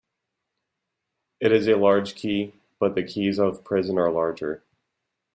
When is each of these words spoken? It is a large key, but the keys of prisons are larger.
It 1.39 1.51
is 1.51 1.67
a 1.67 1.75
large 1.75 2.15
key, 2.15 2.55
but 2.79 2.95
the 2.95 3.03
keys 3.03 3.37
of 3.39 3.63
prisons 3.63 3.99
are 3.99 4.09
larger. 4.11 4.63